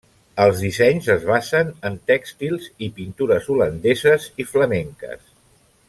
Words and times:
Els 0.43 0.61
dissenys 0.67 1.09
es 1.15 1.27
basen 1.31 1.69
en 1.89 1.99
tèxtils 2.13 2.67
i 2.87 2.89
pintures 2.97 3.51
holandeses 3.55 4.27
i 4.45 4.49
flamenques. 4.55 5.25